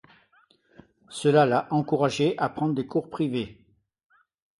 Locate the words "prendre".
2.49-2.73